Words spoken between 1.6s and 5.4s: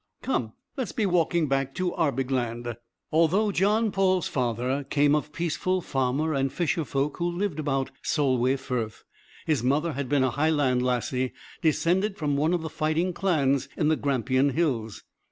to Arbigland." Although John Paul's father came of